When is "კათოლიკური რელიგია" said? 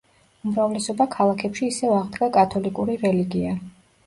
2.39-3.55